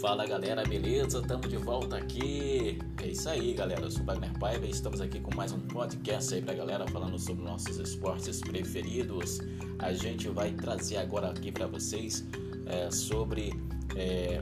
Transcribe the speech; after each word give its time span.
Fala 0.00 0.24
galera, 0.24 0.62
beleza? 0.62 1.18
Estamos 1.18 1.48
de 1.48 1.56
volta 1.56 1.96
aqui. 1.96 2.78
É 3.02 3.08
isso 3.08 3.28
aí, 3.28 3.52
galera. 3.52 3.80
Eu 3.80 3.90
sou 3.90 4.02
o 4.02 4.04
Wagner 4.04 4.32
Paiva 4.38 4.64
e 4.64 4.70
estamos 4.70 5.00
aqui 5.00 5.18
com 5.18 5.34
mais 5.34 5.50
um 5.50 5.58
podcast 5.58 6.32
aí 6.32 6.40
pra 6.40 6.54
galera 6.54 6.86
falando 6.86 7.18
sobre 7.18 7.44
nossos 7.44 7.78
esportes 7.78 8.40
preferidos. 8.40 9.40
A 9.80 9.92
gente 9.92 10.28
vai 10.28 10.52
trazer 10.52 10.98
agora 10.98 11.30
aqui 11.30 11.50
para 11.50 11.66
vocês 11.66 12.24
é, 12.66 12.88
sobre 12.92 13.52
é, 13.96 14.40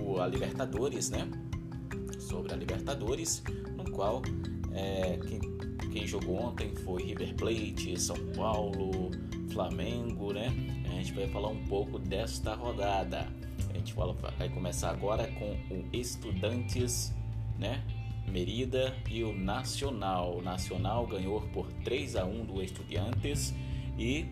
o, 0.00 0.22
a 0.22 0.26
Libertadores, 0.26 1.10
né? 1.10 1.28
Sobre 2.18 2.54
a 2.54 2.56
Libertadores, 2.56 3.42
no 3.76 3.90
qual 3.90 4.22
é, 4.72 5.18
quem, 5.18 5.40
quem 5.92 6.06
jogou 6.06 6.36
ontem 6.36 6.74
foi 6.76 7.02
River 7.02 7.34
Plate, 7.34 8.00
São 8.00 8.16
Paulo, 8.34 9.10
Flamengo, 9.52 10.32
né? 10.32 10.50
A 10.86 10.94
gente 10.94 11.12
vai 11.12 11.28
falar 11.28 11.48
um 11.48 11.62
pouco 11.66 11.98
desta 11.98 12.54
rodada. 12.54 13.37
A 13.70 13.76
gente 13.76 13.92
fala, 13.92 14.14
vai 14.38 14.48
começar 14.48 14.90
agora 14.90 15.26
com 15.32 15.56
o 15.74 15.84
Estudantes, 15.92 17.14
né? 17.58 17.84
Merida 18.26 18.94
e 19.10 19.24
o 19.24 19.32
Nacional. 19.32 20.36
O 20.36 20.42
Nacional 20.42 21.06
ganhou 21.06 21.40
por 21.52 21.72
3 21.84 22.16
a 22.16 22.24
1 22.24 22.44
do 22.44 22.62
Estudiantes 22.62 23.54
e 23.98 24.26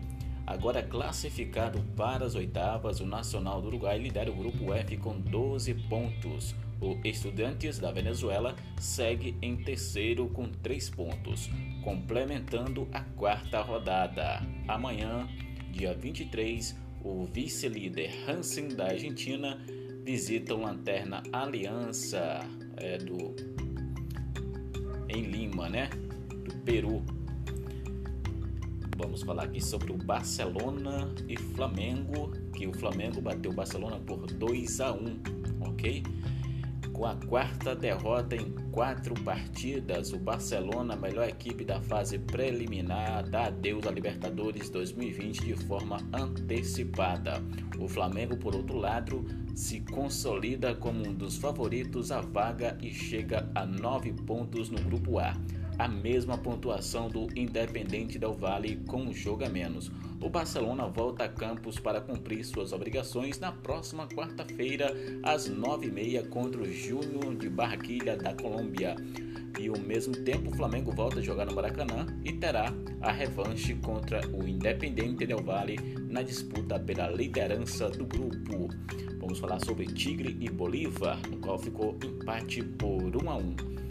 agora 0.45 0.83
classificado 0.83 1.83
para 1.95 2.25
as 2.25 2.35
oitavas, 2.35 2.99
o 2.99 3.05
Nacional 3.05 3.61
do 3.61 3.67
Uruguai 3.67 3.97
lidera 3.97 4.31
o 4.31 4.35
grupo 4.35 4.73
F 4.73 4.97
com 4.97 5.19
12 5.19 5.73
pontos. 5.89 6.55
O 6.79 6.95
Estudantes 7.03 7.79
da 7.79 7.91
Venezuela 7.91 8.55
segue 8.79 9.35
em 9.41 9.57
terceiro 9.57 10.29
com 10.29 10.47
3 10.47 10.89
pontos, 10.91 11.49
complementando 11.83 12.87
a 12.93 13.01
quarta 13.01 13.61
rodada. 13.61 14.41
Amanhã, 14.67 15.27
dia 15.71 15.95
23, 15.95 16.77
o 17.03 17.25
vice-líder 17.25 18.11
Hansen 18.27 18.69
da 18.69 18.85
Argentina 18.85 19.57
visita 20.03 20.55
o 20.55 20.61
Lanterna 20.61 21.23
Aliança 21.31 22.39
é, 22.77 22.97
do 22.97 23.35
em 25.09 25.23
Lima, 25.23 25.69
né? 25.69 25.89
Do 26.29 26.55
Peru. 26.63 27.03
Vamos 28.97 29.21
falar 29.21 29.43
aqui 29.43 29.63
sobre 29.63 29.91
o 29.91 29.97
Barcelona 29.97 31.13
e 31.27 31.37
Flamengo, 31.37 32.31
que 32.53 32.67
o 32.67 32.73
Flamengo 32.73 33.21
bateu 33.21 33.51
o 33.51 33.53
Barcelona 33.53 33.99
por 33.99 34.25
2 34.25 34.81
a 34.81 34.91
1, 34.91 35.19
ok? 35.61 36.03
Com 36.97 37.05
a 37.05 37.15
quarta 37.15 37.75
derrota 37.75 38.35
em 38.35 38.51
quatro 38.71 39.13
partidas, 39.23 40.11
o 40.13 40.17
Barcelona, 40.17 40.95
a 40.95 40.97
melhor 40.97 41.29
equipe 41.29 41.63
da 41.63 41.79
fase 41.79 42.17
preliminar, 42.17 43.29
dá 43.29 43.45
adeus 43.45 43.85
à 43.85 43.91
Libertadores 43.91 44.71
2020 44.71 45.45
de 45.45 45.53
forma 45.67 45.97
antecipada. 46.11 47.39
O 47.79 47.87
Flamengo, 47.87 48.35
por 48.35 48.55
outro 48.55 48.79
lado, 48.79 49.23
se 49.53 49.81
consolida 49.81 50.73
como 50.73 51.07
um 51.07 51.13
dos 51.13 51.37
favoritos 51.37 52.11
à 52.11 52.19
vaga 52.19 52.75
e 52.81 52.91
chega 52.91 53.47
a 53.53 53.63
nove 53.63 54.11
pontos 54.11 54.71
no 54.71 54.81
Grupo 54.81 55.19
A 55.19 55.37
a 55.77 55.87
mesma 55.87 56.37
pontuação 56.37 57.07
do 57.07 57.27
Independente 57.35 58.17
Del 58.17 58.33
Valle 58.33 58.77
com 58.87 59.03
um 59.03 59.13
jogo 59.13 59.45
a 59.45 59.49
menos. 59.49 59.91
O 60.19 60.29
Barcelona 60.29 60.87
volta 60.87 61.25
a 61.25 61.29
Campos 61.29 61.79
para 61.79 62.01
cumprir 62.01 62.43
suas 62.43 62.73
obrigações 62.73 63.39
na 63.39 63.51
próxima 63.51 64.07
quarta-feira, 64.07 64.91
às 65.21 65.49
9h30, 65.49 66.27
contra 66.29 66.61
o 66.61 66.71
Júnior 66.71 67.35
de 67.35 67.49
Barranquilla 67.49 68.17
da 68.17 68.33
Colômbia. 68.33 68.95
E 69.59 69.67
ao 69.67 69.77
mesmo 69.77 70.15
tempo, 70.23 70.51
o 70.51 70.55
Flamengo 70.55 70.91
volta 70.91 71.19
a 71.19 71.21
jogar 71.21 71.45
no 71.45 71.53
Maracanã 71.53 72.05
e 72.23 72.33
terá 72.33 72.73
a 73.01 73.11
revanche 73.11 73.75
contra 73.75 74.27
o 74.29 74.47
Independente 74.47 75.25
Del 75.25 75.43
Valle 75.43 75.77
na 76.09 76.21
disputa 76.23 76.79
pela 76.79 77.09
liderança 77.09 77.89
do 77.89 78.05
grupo. 78.05 78.69
Vamos 79.19 79.39
falar 79.39 79.59
sobre 79.59 79.85
Tigre 79.85 80.37
e 80.39 80.49
Bolívar, 80.49 81.19
no 81.29 81.37
qual 81.37 81.59
ficou 81.59 81.97
empate 82.03 82.63
por 82.63 83.15
1 83.23 83.29
a 83.29 83.37
1. 83.37 83.86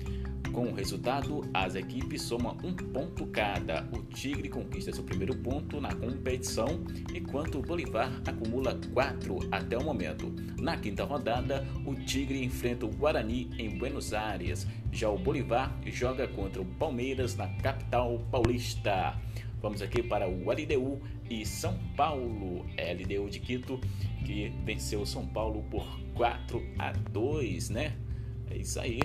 Com 0.56 0.68
o 0.68 0.74
resultado, 0.74 1.42
as 1.52 1.74
equipes 1.74 2.22
somam 2.22 2.56
um 2.64 2.72
ponto 2.72 3.26
cada. 3.26 3.86
O 3.92 4.02
Tigre 4.02 4.48
conquista 4.48 4.90
seu 4.90 5.04
primeiro 5.04 5.36
ponto 5.36 5.82
na 5.82 5.94
competição, 5.94 6.82
enquanto 7.14 7.58
o 7.58 7.62
Bolivar 7.62 8.10
acumula 8.26 8.80
quatro 8.94 9.36
até 9.52 9.76
o 9.76 9.84
momento. 9.84 10.34
Na 10.58 10.78
quinta 10.78 11.04
rodada, 11.04 11.62
o 11.84 11.94
Tigre 11.94 12.42
enfrenta 12.42 12.86
o 12.86 12.88
Guarani 12.88 13.50
em 13.58 13.76
Buenos 13.76 14.14
Aires. 14.14 14.66
Já 14.90 15.10
o 15.10 15.18
Bolivar 15.18 15.78
joga 15.84 16.26
contra 16.26 16.62
o 16.62 16.64
Palmeiras 16.64 17.36
na 17.36 17.48
capital 17.58 18.18
paulista. 18.30 19.20
Vamos 19.60 19.82
aqui 19.82 20.02
para 20.02 20.26
o 20.26 20.50
LDU 20.50 21.02
e 21.28 21.44
São 21.44 21.78
Paulo. 21.94 22.64
LDU 22.78 23.28
de 23.28 23.40
Quito 23.40 23.78
que 24.24 24.50
venceu 24.64 25.04
São 25.04 25.26
Paulo 25.26 25.62
por 25.70 25.86
4 26.14 26.62
a 26.78 26.92
2, 26.92 27.68
né? 27.68 27.94
É 28.50 28.56
isso 28.56 28.80
aí. 28.80 29.00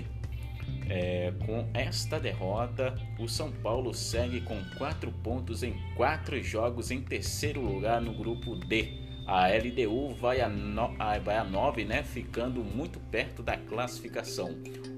É, 0.88 1.32
com 1.46 1.68
esta 1.74 2.18
derrota, 2.18 2.94
o 3.18 3.28
São 3.28 3.50
Paulo 3.50 3.94
segue 3.94 4.40
com 4.40 4.62
quatro 4.76 5.10
pontos 5.10 5.62
em 5.62 5.74
quatro 5.96 6.42
jogos 6.42 6.90
em 6.90 7.00
terceiro 7.00 7.60
lugar 7.60 8.00
no 8.00 8.14
grupo 8.14 8.56
D. 8.56 9.00
A 9.26 9.48
LDU 9.48 10.14
vai 10.16 10.40
a, 10.40 10.48
no, 10.48 10.94
vai 10.96 11.36
a 11.36 11.44
9, 11.44 11.84
né, 11.84 12.02
ficando 12.02 12.62
muito 12.64 12.98
perto 12.98 13.42
da 13.42 13.56
classificação. 13.56 14.50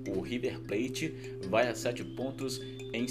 O 0.08 0.20
River 0.20 0.60
Plate 0.60 1.14
vai 1.48 1.68
a 1.68 1.74
7 1.74 2.02
pontos 2.16 2.60
em, 2.92 3.06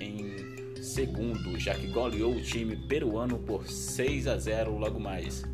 em 0.00 0.82
segundo, 0.82 1.58
já 1.58 1.74
que 1.74 1.88
goleou 1.88 2.36
o 2.36 2.40
time 2.40 2.76
peruano 2.76 3.38
por 3.38 3.66
6 3.66 4.28
a 4.28 4.38
0 4.38 4.78
logo 4.78 5.00
mais 5.00 5.44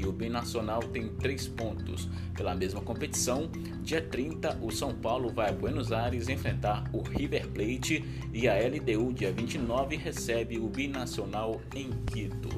e 0.00 0.06
o 0.06 0.12
Binacional 0.12 0.80
tem 0.80 1.08
3 1.08 1.48
pontos. 1.48 2.08
Pela 2.34 2.54
mesma 2.54 2.80
competição, 2.80 3.50
dia 3.82 4.00
30, 4.00 4.58
o 4.62 4.70
São 4.70 4.94
Paulo 4.94 5.30
vai 5.30 5.50
a 5.50 5.52
Buenos 5.52 5.92
Aires 5.92 6.28
enfrentar 6.28 6.84
o 6.92 7.02
River 7.02 7.48
Plate 7.48 8.04
e 8.32 8.48
a 8.48 8.54
LDU, 8.54 9.12
dia 9.12 9.30
29, 9.30 9.96
recebe 9.96 10.58
o 10.58 10.68
Binacional 10.68 11.60
em 11.74 11.90
Quito. 12.06 12.48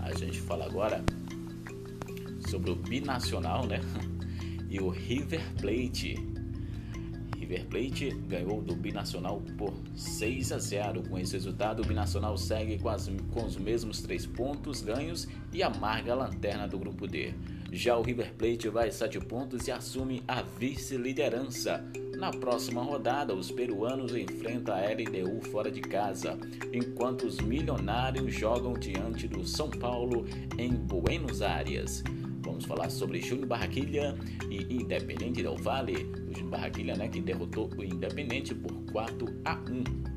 A 0.00 0.12
gente 0.14 0.38
fala 0.40 0.66
agora 0.66 1.02
sobre 2.48 2.70
o 2.70 2.76
Binacional, 2.76 3.66
né? 3.66 3.80
E 4.70 4.80
o 4.80 4.88
River 4.88 5.40
Plate 5.60 6.33
River 7.44 7.66
Plate 7.66 8.10
ganhou 8.26 8.62
do 8.62 8.74
Binacional 8.74 9.42
por 9.58 9.74
6 9.94 10.52
a 10.52 10.58
0. 10.58 11.02
Com 11.08 11.18
esse 11.18 11.34
resultado, 11.34 11.82
o 11.82 11.86
Binacional 11.86 12.38
segue 12.38 12.78
com, 12.78 12.88
as, 12.88 13.10
com 13.32 13.44
os 13.44 13.56
mesmos 13.58 14.00
três 14.00 14.24
pontos 14.24 14.80
ganhos 14.80 15.28
e 15.52 15.62
amarga 15.62 16.12
a 16.12 16.16
lanterna 16.16 16.66
do 16.66 16.78
grupo 16.78 17.06
D. 17.06 17.34
Já 17.70 17.98
o 17.98 18.02
River 18.02 18.32
Plate 18.34 18.68
vai 18.70 18.90
7 18.90 19.20
pontos 19.20 19.68
e 19.68 19.72
assume 19.72 20.22
a 20.26 20.40
vice-liderança. 20.40 21.84
Na 22.16 22.30
próxima 22.30 22.82
rodada, 22.82 23.34
os 23.34 23.50
peruanos 23.50 24.16
enfrentam 24.16 24.74
a 24.74 24.80
LDU 24.80 25.42
fora 25.50 25.70
de 25.70 25.82
casa, 25.82 26.38
enquanto 26.72 27.26
os 27.26 27.40
milionários 27.40 28.32
jogam 28.32 28.72
diante 28.72 29.28
do 29.28 29.46
São 29.46 29.68
Paulo 29.68 30.24
em 30.56 30.72
Buenos 30.72 31.42
Aires. 31.42 32.02
Vamos 32.44 32.66
falar 32.66 32.90
sobre 32.90 33.22
Júnior 33.22 33.46
Barraquilha 33.46 34.14
e 34.50 34.74
Independente 34.74 35.42
Del 35.42 35.56
Vale. 35.56 36.04
O 36.28 36.34
Júnior 36.34 36.50
Barraquilha, 36.50 36.94
né, 36.94 37.08
que 37.08 37.20
derrotou 37.20 37.70
o 37.74 37.82
Independente 37.82 38.54
por 38.54 38.70
4 38.92 39.26
a 39.46 39.54
1. 39.54 40.14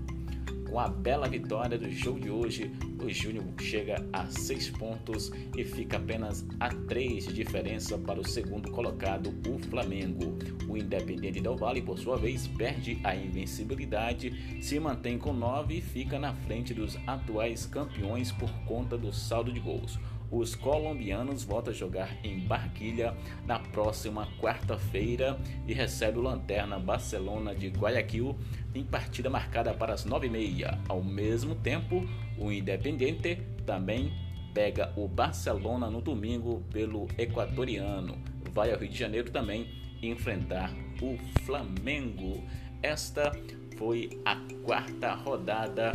Com 0.69 0.77
a 0.77 0.89
bela 0.89 1.29
vitória 1.29 1.77
do 1.77 1.89
jogo 1.89 2.19
de 2.19 2.29
hoje, 2.29 2.69
o 3.01 3.09
Júnior 3.09 3.45
chega 3.61 4.05
a 4.11 4.25
6 4.25 4.71
pontos 4.71 5.31
e 5.55 5.63
fica 5.63 5.95
apenas 5.95 6.45
a 6.59 6.67
3 6.67 7.27
de 7.27 7.33
diferença 7.33 7.97
para 7.97 8.19
o 8.19 8.27
segundo 8.27 8.69
colocado, 8.71 9.33
o 9.47 9.57
Flamengo. 9.57 10.37
O 10.67 10.75
Independente 10.75 11.39
Del 11.39 11.55
Vale, 11.55 11.81
por 11.81 11.97
sua 11.97 12.17
vez, 12.17 12.45
perde 12.45 12.99
a 13.05 13.15
invencibilidade, 13.15 14.61
se 14.61 14.77
mantém 14.77 15.17
com 15.17 15.31
9 15.31 15.77
e 15.77 15.81
fica 15.81 16.19
na 16.19 16.33
frente 16.33 16.73
dos 16.73 16.97
atuais 17.07 17.65
campeões 17.65 18.33
por 18.33 18.51
conta 18.65 18.97
do 18.97 19.13
saldo 19.13 19.53
de 19.53 19.61
gols 19.61 19.97
os 20.31 20.55
colombianos 20.55 21.43
voltam 21.43 21.71
a 21.71 21.75
jogar 21.75 22.17
em 22.23 22.39
Barquilha 22.39 23.15
na 23.45 23.59
próxima 23.59 24.27
quarta-feira 24.39 25.39
e 25.67 25.73
recebe 25.73 26.19
o 26.19 26.21
Lanterna 26.21 26.77
Barcelona 26.79 27.55
de 27.55 27.69
Guayaquil 27.69 28.35
em 28.75 28.83
partida 28.83 29.29
marcada 29.29 29.73
para 29.73 29.93
as 29.93 30.05
nove 30.05 30.27
e 30.27 30.29
meia. 30.29 30.79
Ao 30.87 31.01
mesmo 31.01 31.55
tempo, 31.55 32.05
o 32.37 32.51
Independiente 32.51 33.41
também 33.65 34.11
pega 34.53 34.91
o 34.95 35.07
Barcelona 35.07 35.89
no 35.89 36.01
domingo 36.01 36.63
pelo 36.71 37.07
equatoriano. 37.17 38.17
Vai 38.51 38.71
ao 38.71 38.79
Rio 38.79 38.89
de 38.89 38.97
Janeiro 38.97 39.31
também 39.31 39.67
enfrentar 40.01 40.73
o 41.01 41.17
Flamengo. 41.45 42.43
Esta 42.81 43.31
foi 43.77 44.21
a 44.25 44.35
quarta 44.63 45.13
rodada 45.13 45.91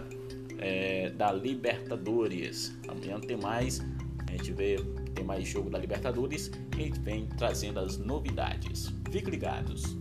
é, 0.58 1.11
da 1.11 1.32
Libertadores. 1.32 2.79
Amanhã 2.88 3.20
tem 3.20 3.37
mais 3.37 3.81
a 4.32 4.37
gente 4.37 4.52
vê 4.52 4.76
tem 5.14 5.25
mais 5.25 5.46
jogo 5.46 5.69
da 5.69 5.79
Libertadores 5.79 6.50
e 6.76 6.81
a 6.81 6.84
gente 6.84 7.00
vem 7.00 7.26
trazendo 7.26 7.81
as 7.81 7.99
novidades. 7.99 8.93
Fiquem 9.11 9.31
ligados. 9.31 9.96